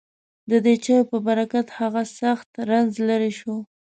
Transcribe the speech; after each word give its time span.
ددې 0.49 0.75
چایو 0.83 1.09
په 1.11 1.17
برکت 1.27 1.67
هغه 1.79 2.01
سخت 2.19 2.47
رنځ 2.69 2.91
لېرې 3.07 3.31
شو. 3.39 3.55